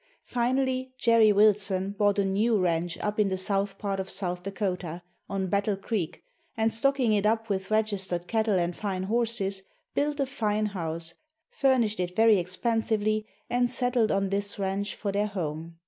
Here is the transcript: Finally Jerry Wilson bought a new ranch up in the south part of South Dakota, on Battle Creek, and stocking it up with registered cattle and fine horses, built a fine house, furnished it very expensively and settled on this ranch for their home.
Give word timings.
Finally 0.25 0.95
Jerry 0.97 1.31
Wilson 1.31 1.91
bought 1.91 2.17
a 2.17 2.25
new 2.25 2.57
ranch 2.59 2.97
up 3.01 3.19
in 3.19 3.29
the 3.29 3.37
south 3.37 3.77
part 3.77 3.99
of 3.99 4.09
South 4.09 4.41
Dakota, 4.41 5.03
on 5.29 5.45
Battle 5.45 5.75
Creek, 5.77 6.23
and 6.57 6.73
stocking 6.73 7.13
it 7.13 7.23
up 7.27 7.49
with 7.49 7.69
registered 7.69 8.25
cattle 8.25 8.59
and 8.59 8.75
fine 8.75 9.03
horses, 9.03 9.61
built 9.93 10.19
a 10.19 10.25
fine 10.25 10.65
house, 10.65 11.13
furnished 11.51 11.99
it 11.99 12.15
very 12.15 12.37
expensively 12.39 13.27
and 13.47 13.69
settled 13.69 14.11
on 14.11 14.29
this 14.29 14.57
ranch 14.57 14.95
for 14.95 15.11
their 15.11 15.27
home. 15.27 15.77